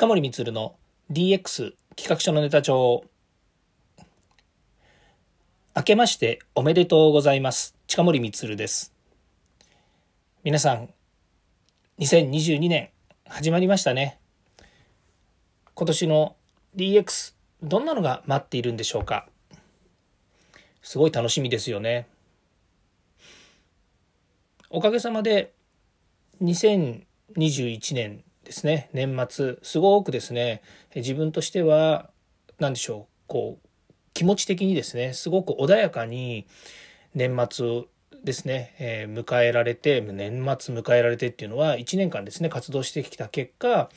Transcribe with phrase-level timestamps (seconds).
[0.00, 0.76] 近森光の
[1.12, 3.04] DX 企画書のネタ帳
[5.76, 7.76] 明けましておめでとうございます。
[7.86, 8.94] 近森光です。
[10.42, 10.88] 皆さん
[11.98, 12.88] 2022年
[13.28, 14.18] 始まりましたね。
[15.74, 16.34] 今年の
[16.76, 19.28] DX どんなのが待っているんでしょうか。
[20.80, 22.06] すごい楽しみですよね。
[24.70, 25.52] おかげさまで
[26.40, 27.04] 2021
[27.94, 28.90] 年ですね。
[28.92, 29.58] 年末。
[29.62, 30.60] すごくですね。
[30.96, 32.10] 自分としては
[32.58, 33.14] 何でしょう。
[33.28, 33.68] こう
[34.12, 35.12] 気持ち的にですね。
[35.12, 36.48] すごく穏やかに
[37.14, 37.84] 年末
[38.24, 43.88] ですね、えー、迎えられて年末迎えられてっていうのは1年間ですね活動してきた結果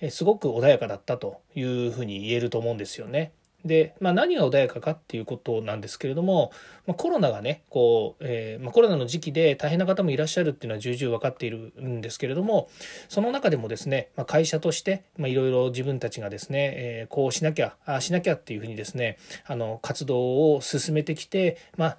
[0.00, 3.32] えすごく穏やかだったというふうに言えると思うんですよね。
[3.64, 6.52] で、まあ、何が穏やかかっていうことなんですけれども、
[6.86, 12.68] まあ、コロナがねこう、えー、まあ、コロナの時期で大変な方もいらっしゃるっていうのは重々分かっているんですけれども
[13.08, 21.98] その中でもですね、ま会社としていろいろ自分たちがですね、えー、こうしなきゃああしなきゃっていうふうにですねあの活動を進めてきてまあ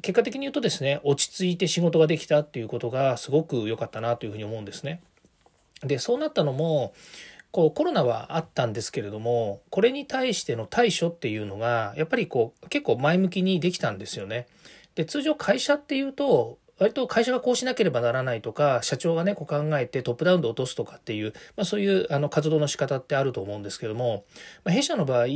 [0.00, 5.00] 結果的に言うとですね落ち着いて仕事ができたっていうことがすごく良かったなというふうに思うんですね。
[5.82, 6.92] でそうなったのも
[7.58, 14.46] こうコロナはあったんですけれどもこれに対しての対処っていうのがやっぱりこう結構前向きにできたんですよね。
[14.94, 24.24] で通常会社っていうと割と会社がこうしなければならないとか社長がねこう考えてトップダウンで落とすとかっていう、まあ、そういうあの活動の仕方ってあると思うんですけども、
[24.64, 25.26] まあ、弊社の場合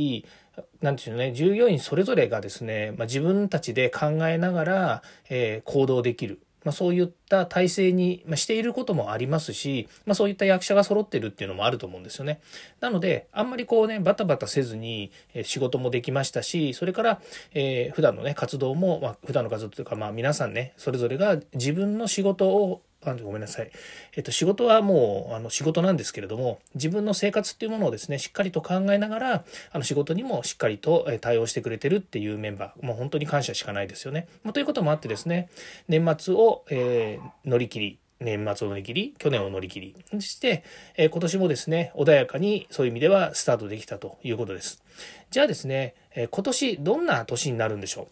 [0.81, 12.41] なんていうのね従業員それぞれがですね、まあ、自分たちで考えながら、えー、行動できるまあ、そういった体制にしていることもありますし、まあ、そういった役者が揃ってるっていうのもあると思うんですよね。
[12.79, 15.11] なのであんまりこうねバタバタせずに
[15.43, 17.21] 仕事もできましたしそれから、
[17.53, 23.71] えー、普段のね活動も、まあ、普段の活動というか、まあ、皆さんねそれぞれが自分の仕事をあごめんなさい。
[24.15, 34.27] えっと、仕事はもう、あの、仕事なんですけれども、自分の生活っていうものをですね、しっかりと考えながら、あの、仕事にもしっかりと対応してくれてるっていうメンバー、もう本当に感謝しかないですよね。
[34.43, 35.49] まあ、ということもあってですね、
[35.87, 40.63] 年末を、えー、乗り切り、年末を乗り切り、去年を乗り切り、そして、
[40.95, 44.81] えー、今年もですね、穏やかにそういう意味ではスタートできたということです。
[45.29, 48.07] じゃあですね、えー、今年どんな年になるんでしょう？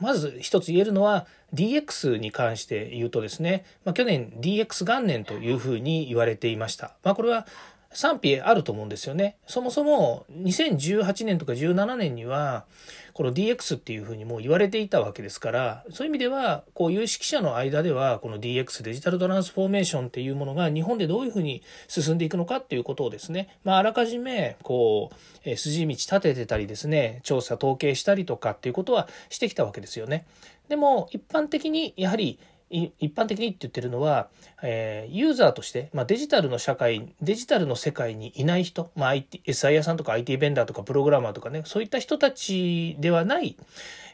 [0.00, 6.94] まず一つ言えるのは DX に関して言うとですね、まあ、去年 DX 元年というふうに言われていました。
[7.02, 7.46] まあ、これは
[7.94, 9.36] 賛否あると思うんですよね。
[9.46, 12.64] そもそも2018年とか17年には
[13.14, 30.26] この DX っていうふうにもう言われていたわけですからそういう意味ではこう有識者の間ではこの DX デジタルトランスフォーメーションっていうものが日本でどういうふうに進んでいくのかっていうことをですね、まあ、あらかじめこう、え筋道立ててたりですね調査統計したりとかっていうことはしてきたわけですよね。
[30.68, 32.40] でも一般的にやはり
[32.98, 34.28] 一般的にって言ってるのは、
[34.62, 43.56] えー、ユーザーとして、まあ、デジタルの社会デジタルの世界にいない人、まあ、IT SI 屋さんとか IT ベンダーとかプログラマーとかねそういった人たちではない、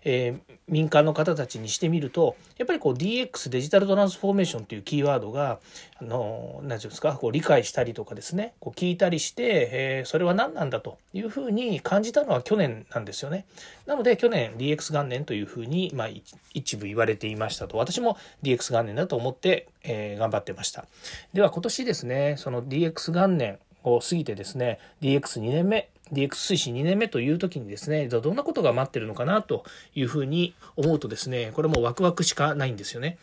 [0.04, 5.58] えー、民間の方たちにしてみるとやっぱりこう DX デジタルトランスフォーメーションというキーワードが
[6.00, 13.44] あの何て言うんですかこう理解したりとかですねこう聞いたりして、えー、それは何なんだというふうに感じたのは去年なんですよね。
[13.86, 16.08] なので去年 DX 元年というふうに、まあ、
[16.54, 20.86] 一部言われていましたと私も DX 元年だと思って、えー、頑張ってました。
[21.32, 33.18] では今年ですねその DX 元年を過ぎてですね DX2 年目 DX 推進2年目という時にですね、どんなことが待ってるのかなというふうに思うとですね、これもワクワクしかないんですよね。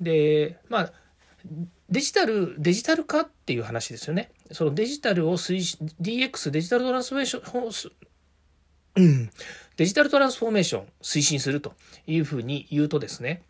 [0.00, 0.92] で、まあ、
[1.88, 4.30] デジタル、デジタル化っていう話ですよね。
[4.52, 7.90] そのデジタルを推進、DX、デジタルトランスフォーメーショ
[9.00, 9.30] ン、
[9.76, 11.74] デジタルトランスフォーメーション推進すると
[12.06, 13.42] いうふうに言うとですね、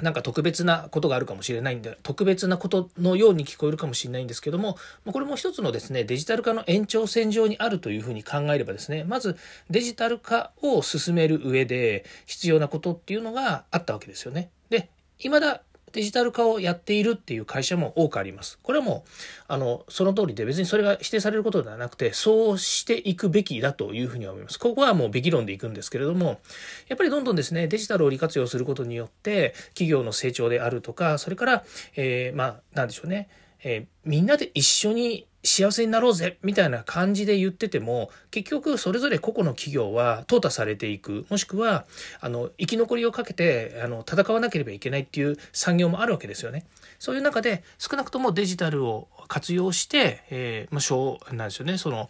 [0.00, 9.36] なんか特別なことがあるかもしれないんで、特別なことのように聞こえるかもしれないんですけども、これも一つのですね、デジタル化の延長線上にあるというふうに考えればですね、まず
[9.70, 14.50] デジタル化を進める上で必要なことっていうのがあったわけですよね。
[14.68, 14.88] で、
[15.18, 15.62] 未だ
[15.94, 18.58] デジタル化をやっているっていう会社も多くあります。
[18.64, 19.10] これはもう、
[19.46, 24.58] あの、その通りで別にそれが否定されることではなくて、そうしていくべきだというふうに思います。
[24.58, 26.40] ここはもうべき論でいくんですけれども、
[26.88, 31.64] やっぱりどんどんですね、デジタルを利活用することによって、企業の成長であるとか、それから、
[31.94, 33.28] えー、まあ、なんでしょうね、
[33.62, 41.84] えー、みんなで一緒に幸せになろうぜみたいな感じで言ってても結局それぞれ個々の企業は淘汰されていくもしくは
[42.20, 46.66] あの生き残りをかけてあの戦わなければいけないっていう産業もあるわけですよね。
[46.98, 52.08] そういう中で少なくともデジタルを活用して、えー、まあ、小なんですよねその、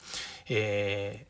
[0.49, 1.27] え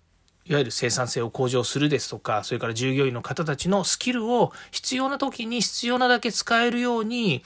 [0.46, 7.42] ー、いわゆる生産性を向上するですとか、それから従業員の方たちのスキルを必要な時に必要なだけ使えるように、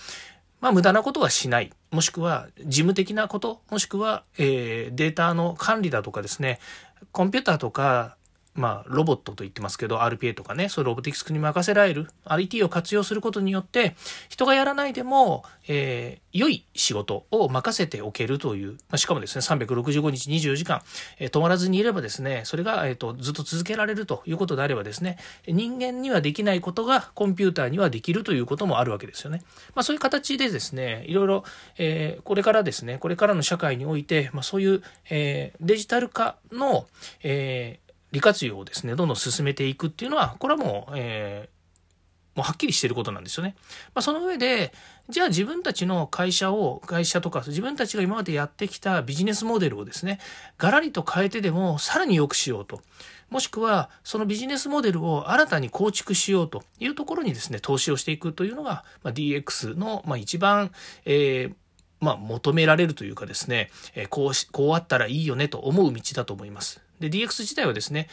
[0.60, 1.72] まあ無駄なことはしない。
[1.90, 6.60] もしくは事務的なこと、もしくは、えー、データの管理だとかですね、
[7.12, 8.17] コンピューターとか
[8.58, 13.94] まあ、ロボットと言ってますけど、RPA とかね、そういうロボティクスに任せられる、IT を活用することによって、
[14.28, 20.82] 人がやらないでも、えー、良い仕事を任せておけるという、まあ、しかもですね、365日24時間、
[21.18, 29.42] えー、止まらずにいればですね、それが、えーと、ずっと続けられるということであればですね、人間にはできないことがコンピューターにはできるということもあるわけですよね。
[29.74, 31.44] まあ、そういう形でですね、いろいろ、
[31.76, 36.86] えー、これからですね、これからの社会において、まあ、そういう、え、デジタル化の、
[37.22, 43.56] えー利活用をですね、どんどん進めていくっていうのは、これはもう、えー、もうはっきりしていることなんですよね。
[43.94, 44.72] まあ、その上で、
[45.08, 50.20] じゃあ自分たちの会社を、会社とか、自分たちが今までやってきたビジネスモデルをですね、
[50.56, 52.80] ガラリと変えてでもさらに良くしようと。
[53.28, 60.70] もしくは、そのビジネスモデルを新たに構築しようというところにですね、投資をしていくというのが、まあ、DX の、まあ、一番、
[61.04, 61.54] えー、
[62.00, 66.80] まあ、求められるというかですね、え、こうし、こうあったらいいよねと思う道だと思います。
[67.00, 68.08] で、DX 自体はですね、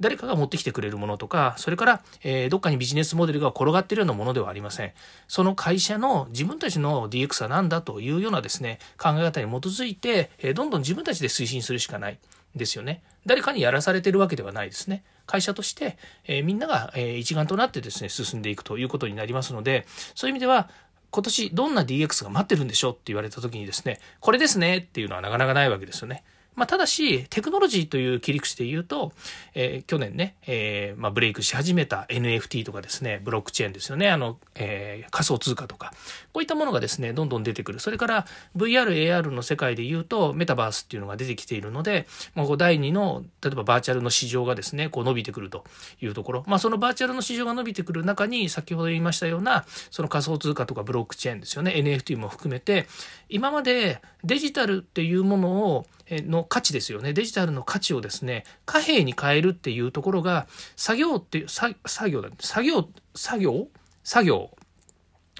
[0.00, 4.92] 誰かが持ってきてくれるものとか、それから、えー、どっかにビジネスモデルが転がっているようなものではありません。
[5.28, 12.18] その会社の自分たちの DX は何だというようなですね、考え方に基づいて、えー、どんどん自分たちで推進するしかない
[12.56, 13.02] ですよね。
[13.26, 15.04] 誰かにやらされてるわけではないですね。
[15.26, 15.96] 会社として、
[16.26, 19.86] えー、みんなが、え一丸となってですね、進んでいくということになりますので、
[20.16, 20.68] そういう意味では、
[21.12, 26.24] 今年どんな DX が待ってるんでしょうって言われた時にですね、これですねっていうのはなかなかないわけですよね。
[26.54, 29.12] まあ、ただし、テクノロジーという切り口で言うと、
[29.54, 35.92] えー、去年ね、えー、まあ、ブレイクし始めた NFT とかですね、ブロックチェーンですよね、あの、えー、仮想通貨とか、
[36.32, 37.80] こういったものがですね、どんどん出てくる。
[37.80, 38.26] それから、
[38.56, 45.64] VR、AR の世界で言うと、メタバースっていうのが出てきているので、まあ、こう第2の、例えばバーチャルの市場がですね、こう伸びてくると
[46.00, 46.44] いうところ。
[46.46, 52.86] まあ、そのバーチャルの市場が伸びてくる中に、先ほど言いましたような、その仮想通貨とかブロックチェーンですよね、NFT も含めて、
[53.28, 55.86] 今までデジタルっていうものを、
[56.20, 57.12] の価値ですよね。
[57.12, 61.74] デジタルの価値をですね、貨幣に変えるっていうところが、作業っていう、作
[62.10, 63.68] 業だ、作業、作業？
[64.04, 64.50] 作業。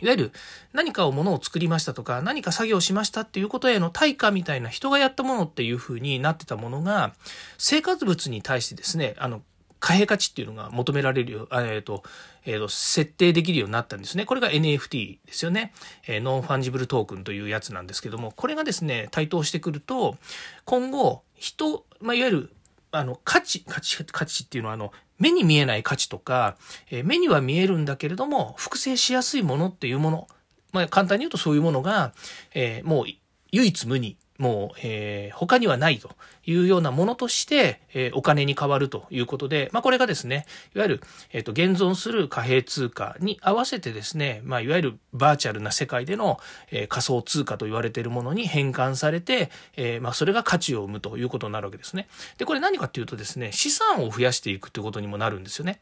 [0.00, 0.32] いわゆる
[0.72, 7.14] 何かをものを作りましたとか、何か作業しましたっていうことへの対価みたいな人がやったものっていうふうになってたものが、
[7.58, 9.42] 成果物に対してですね、あの、
[9.82, 12.04] 貨幣価値っていうのが求められるよ、えっ、と、
[12.46, 14.24] えっ、と、設定できるようになったんですね。
[14.24, 15.72] これが NFT ですよね。
[16.06, 20.16] え、 non-fungible token というやつなんですけども、これがですね、台頭してくると、
[20.64, 22.52] 今後、人、まあ、いわゆる、
[22.92, 26.56] あの、価値、価値、価値っていうのは、あの、目に見えない価値とか、
[26.92, 30.28] え、目には見えるんだけれども、複製しやすいものっていうもの、
[30.70, 32.12] まあ、簡単に言うとそういうものが、
[32.54, 33.06] え、もう
[33.50, 36.10] 唯一無二もう、えー、他にはないと
[36.44, 41.00] いうようなものとして、えー、お金に変わるということで、まあ、これがですね、いわゆる、
[41.32, 46.40] えっ、ー、と、現存する貨幣通貨に合わせてですね、まあ、いわゆるバーチャルな世界での、
[46.72, 52.08] えー、仮想通貨と言われているものに変換されて、えー、まあ、それが価値を生むということになるわけですね。
[52.36, 55.80] で、これ何かっていうとですね、資産を増やしていくということにもなるんですよね。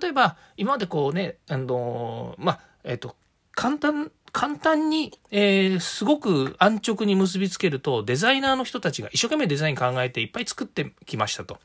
[0.00, 3.14] 例えば、今までこうね、あのまあ、えっ、と、
[3.52, 11.58] 簡単簡単に、えー、すごく安直に結びつけると、デザイナーの人たちが一生懸命デザイン考えていっぱい作ってきましたと。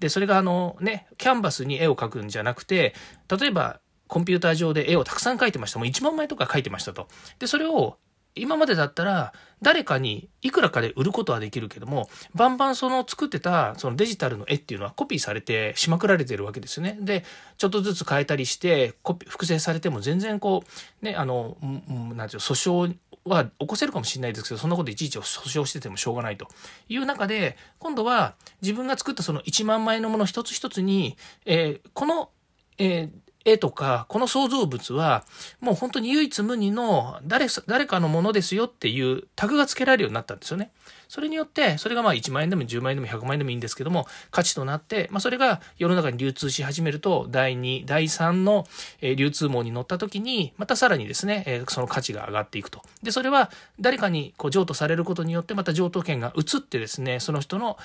[0.00, 2.94] で、それがあのね、キャンバスに絵を描くんじゃなくて、
[3.28, 5.78] 例えばコンピューター上で絵をたくさん描いてました。
[5.78, 7.08] もう1万枚とか描いてましたと。
[7.38, 7.96] で、それを
[8.34, 16.98] 今までだったら誰かにいくらかで売ることはできるけども、バンバンその作ってたそのデジタルの絵っていうのはコピーされてしまくられてるわけですよね。
[17.00, 17.24] で、
[17.58, 20.64] ちょっとずつ変えたりしてコピー、複製されても全然こ
[21.02, 25.22] う、ね、あの、なんていう訴訟は起こせるかもしれないですけど、そんなこといちいち訴
[25.62, 26.48] 訟しててもしょうがないと
[26.88, 32.30] いう中で、今度は自分が作ったその1万枚のもの一つ一つに、えー、この、
[32.78, 35.24] えー、絵とか、この創造物は、
[35.60, 40.70] もう本当に唯一無二の誰、誰かのものですよっていうタグが付けられるようになったんですよね。
[41.08, 48.66] それによって、それがまあ1万円でも10万円でも100万円でもいいんですけども、価値となって、まあそれが世の中に流通し始めると、第2、第3の
[49.02, 52.82] 流通網に乗った時に、またさらにですね、その価値が上がっていくと。
[53.02, 57.76] で、それは誰かにこう譲渡されることによって、また譲渡権が移ってですね、その人の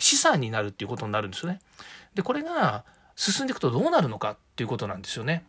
[0.00, 1.60] 資産になるっていうことになるんですよね。
[2.14, 2.84] で、これが、
[3.16, 5.44] 進んでいくとどうなるのかっていうことなんですよね。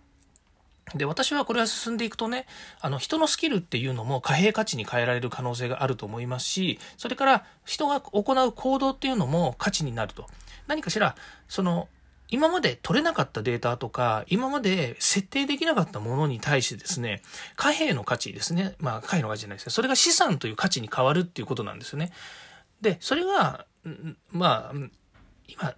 [0.93, 2.45] で、私はこれは進んでいくとね、
[2.79, 10.27] あの、人のスキルっていうのも貨幣価値に変えられる可能性があると思いますし、それから人が行う行動っていうのも価値になると。
[10.67, 11.15] 何かしら、
[11.47, 11.89] その、
[12.29, 17.21] 今まで取れなかったデータとか、今まで設定できなかったものに対してですね、
[17.55, 18.75] 貨幣の価値ですね。
[18.79, 19.71] まあ、貨幣の価値じゃないですね。
[19.71, 22.11] それが資産という価値に変わるっていうことなんですよね。
[22.81, 23.65] で、それが、
[24.31, 24.73] まあ、
[25.47, 25.75] 今、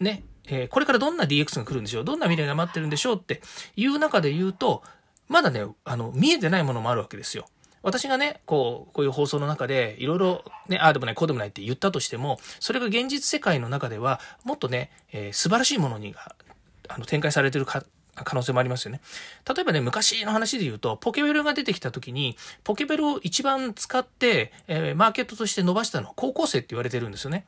[0.00, 2.04] ね、えー、これからどんな DX が来るんでしょう？
[2.04, 3.40] どんな未来が待ってるんでしょうって
[3.76, 4.82] いう中で言うと、
[5.28, 7.46] まだね、あの、見えてないものもあるわけですよ。
[7.82, 16.34] 私がね、こう、こういう放送の中で、いろいろね、ああでもない、こうでもないって言ったとしても、それが現実世界の中では、もっとね、えー、素晴らしいものにが
[16.88, 17.84] あの展開されてるか
[18.14, 19.00] 可能性もありますよね。
[19.48, 27.44] 例えばね、昔の話で言うと、ポケベルが出てきた時に、ポケベルを一番使って、えー、マーケットとして伸ばしたのは高校生って言われてるんですよね。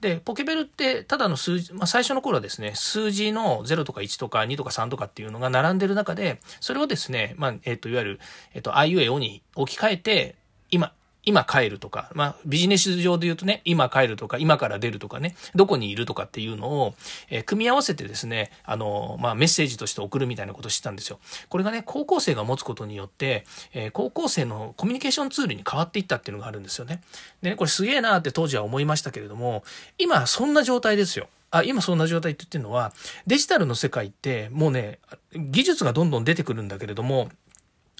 [0.00, 8.20] で、ポケベルってただの数字、まあ、最初の頃はですね、数字の0とか1とか2とか3とかっていうのが並んでる中で、それをですね、まあ、えっ、ー、と、いわゆる、
[8.54, 10.36] えっ、ー、と、IUAO に置き換えて、
[10.70, 10.92] 今、
[11.26, 16.94] 今帰るとか、まあ、ビジネス上で言うとね、今帰るとか、今から出るとかね、どこにいるとかっていうのを、
[17.30, 21.18] えー、組み合わせてですね、あの、まあ、メッセージとして送るみたいなことをしたんですよ。
[21.48, 27.02] これがね、高校生が持つことによって、えー、高校生のコミュニケーションツールに変わっていったっていうのがあるんですよね。
[27.42, 29.64] でね、これすげえなって当時は思いましたけれども、
[29.98, 31.28] 今そんな状態ですよ。
[31.50, 32.92] あ今そんな状態って言ってるのは
[33.26, 34.98] デジタルの世界ってもうね
[35.32, 37.30] 技術がどんどん出てくるんだけれども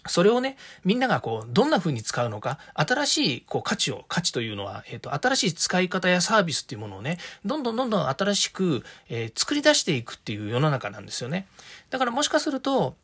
[0.09, 11.47] それをね、みんながこう、どんな風に使うのか、新しいこう価値を、価値というのは、えっ、ー、と、新しい使い方やサービスっていうものをね、どんどんどんどん新しく、えー、作り出していくっていう世の中なんですよね。
[11.91, 12.97] だからもしかすると、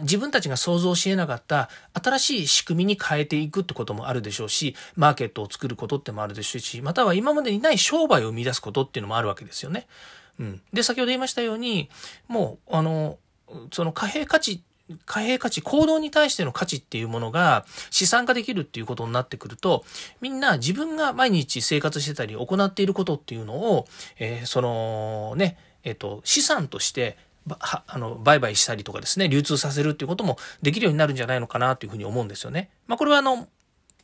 [0.00, 9.86] 自分たちが想像し得なかった新しい仕組みに変えていくってこともあるでしょうし、マーケットを作ることってもあるでしょうし、または今までにない商売を生み出すことっていうのもあるわけですよね。
[10.38, 10.62] うん。
[10.72, 11.90] で、先ほど言いましたように、
[12.28, 13.18] もう、あの、
[13.72, 14.62] その貨幣価値
[15.06, 19.84] 貨幣価値、行動に対しての価値っていうものが資産化できるっていうことになってくると、
[20.20, 23.86] みんな自分が毎日生活してたり行っていることっていうのを、
[24.18, 27.16] えー、そのね、えっ、ー、と、資産として
[27.48, 32.70] はあの売買したりとかですね流通させるっていうこともできるようになるんじゃないのかなというふうに思うんですよね。
[32.86, 33.48] まあ、これはあの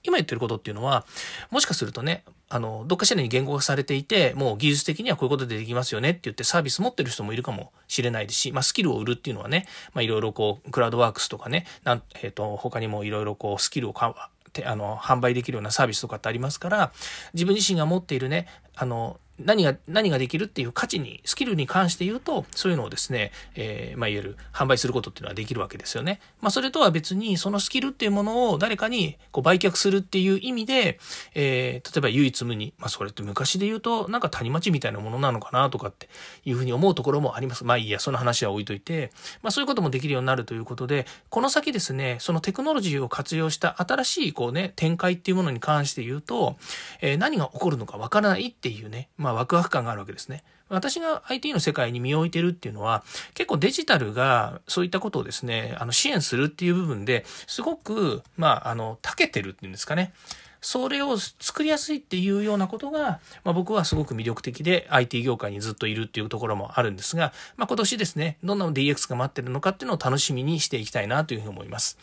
[0.03, 1.05] 今言ってることっていうのは
[1.51, 14.31] もしかするとねあの、どっかしらに言語化されていて、もう技術的にはこういうことでできますよねって言ってサービス持ってる人もいるかもしれないですし、まあ、スキルを売るっていうのはね、まあ、いろいろこう、クラウドワークスとかね、なん、えっ、ー、と、他にもいろいろこう、スキルをか、
[14.65, 16.93] あの、販売できるようなサービスとかってありますから、
[17.35, 26.21] 自分自身が持っているね、あの、何が、何ができるっていう価値に、スキルに関して言うと、そういうのをですね、えー、まあ、いわゆる販売することっていうのはできるわけですよね。
[26.41, 30.99] まあ、それとは別に、そのスキルっていうものを誰かにこう売却するっていう意味で、
[31.35, 36.09] えー、例えば唯一無二、まあ、それって昔で言うと、なんか谷町みたいなものなのかなとかって
[36.45, 37.65] いうふうに思うところもあります。
[37.65, 39.13] まあ、いいや、その話は置いといて、
[39.43, 46.57] まあ、そういうこともできるようになるということで、この先ですね、そのテクノロジーを活用した新しいこうね、展開っていうものに関して言うと、
[47.01, 50.45] えー、何が起こるのかわからないっていうね、まあ、まワクワク感があるわけですね。
[50.69, 53.05] 私が IT の世界に身を置いてるっていうのは、
[53.35, 60.13] 結構デジタルがそういったことをですね、あの支援するっていう部分ですごく、まあ、あの、長けてるっていうんですかね。
[60.61, 71.99] それを作りやすいっていうようなことが、まあ、僕はすごく魅力的で IT 業界にずっといるっていうところもあるんですが、まあ、今年ですね、どんな DX が待ってるのかっていうのを楽しみにしていきたいなというふうに思います。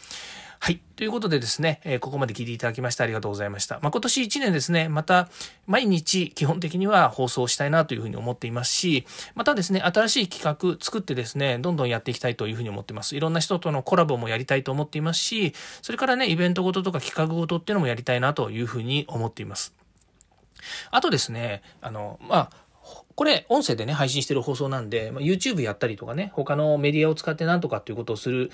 [0.64, 0.80] はい。
[0.96, 3.82] ということでですね、え、ここまで聞いていただきましてありがとうございました。
[3.82, 5.28] まあ、今年1年ですね、また
[5.68, 9.06] 毎日基本的には放送したいなというふうに思っていますし、
[9.36, 13.18] またですね、新しい企画作ってですね、どんどんやっていきたいというふうに思っています。
[13.18, 19.74] いろんな人とのコラボもやりたいと思っていますし、それからね、イベントごととか企画ごとっていうのもやりたいなというふうに思っています。
[20.92, 22.50] あとですね、あの、まあ、
[23.16, 28.52] これ、音声でね、配信してる放送なんで、ま、YouTube やったりとかね、他のメディアを使って何とかっていうことをする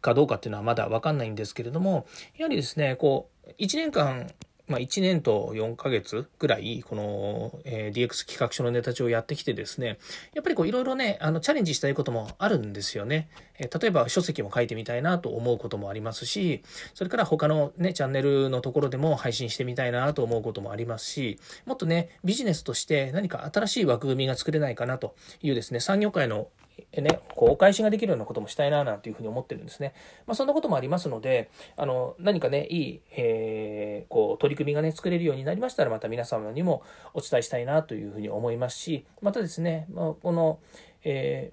[0.00, 4.30] かどうかっていうのはまだわかんないんですけれども、やはりですね、こう、1年間
[4.70, 9.98] まあ、1年と4ヶ月ぐらい、この、え、DX 企画書のネタ帳をやってきてですね、
[10.32, 13.28] やっぱりこういろいろね、あの、チャレンジしたいこともあるんですよね。
[13.58, 16.62] え、例えば書籍も書いてみたいなと思うこともありますし、
[16.94, 26.46] それから他のね、チャンネルのところでも配信してみたいなと思うこともありますし、もっとね、ビジネスとして何か新しい枠組みが作れないかなというですね、産業界の
[26.92, 29.94] ね、こうお返しができるようなこともしたいななんていうふうに思ってるんですね。
[30.26, 36.82] まあ、そんなこともありますので、あの何かね、いい、えー、こう取り組みがね、作れるようになりましたら、また皆様にも
[37.14, 40.58] お伝えしたいなというふうに思いますし、またですね、まあ、この、
[41.04, 41.52] え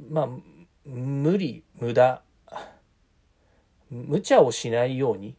[0.00, 0.28] ー、まあ、
[0.84, 2.22] 無理、無駄、
[3.90, 5.36] 無茶をしないように、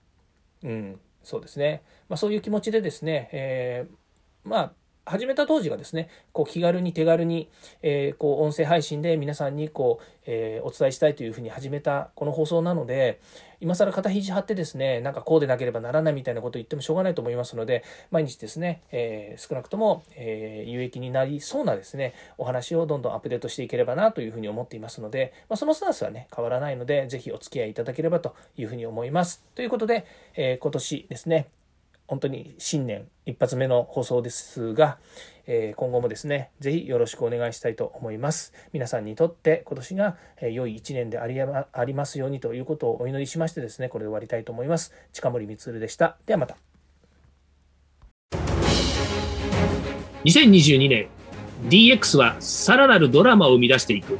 [0.63, 4.73] うん、そうですね、まあ、そういう気持ちでですね、えー、まあ、
[5.09, 7.49] 始めた当時がですね、こう気軽に手軽に、
[7.81, 13.19] えー、こう音声配信で皆さんにこう、えー、お伝えしたいというふうに始めたこの放送なので、
[13.59, 29.43] 今更肩肘張ってですね、なんかこうでなければならないみたいなことを言ってもしょうがないと思いますので、毎日ですね、えー、少なくとも、え有益になりそうなですね、お話をどんどんアップデートしていければなというふうに思っていますので、まあ、そのスタンスはね、変わらないので、ぜひお付き合いいただければというふうに思います。
[29.55, 31.47] ということで、え今年ですね、
[32.09, 34.97] 本当に新年一発目の放送ですが、
[35.45, 38.51] えー、今後もですね、ぜひよろしくお願いしたいと思います。
[38.73, 44.91] 皆さんにとって今年が良い一年でありありますようにということをお祈りしましてですね、これで終わりたいと思います。
[45.13, 46.17] 近森光でした。
[46.25, 46.57] ではまた。
[50.25, 51.09] 2022年
[51.69, 54.17] DX はさらなるドラマを生み出していく。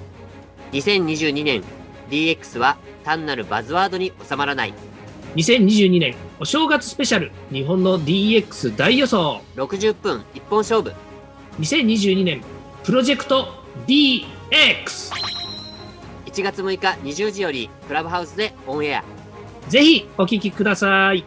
[0.73, 1.63] 2022年
[2.11, 4.88] DX は単なるバズワードに収まらない。
[5.35, 9.41] 2022年お正月スペシャル日本の DX 大予想。
[9.55, 10.93] 60分一本勝負。
[11.59, 12.41] 2022年
[12.83, 14.25] プロジェクト DX1
[16.41, 19.03] 月6日20時よりクラブハウスでオンエア。
[19.67, 21.23] ぜひお聞きください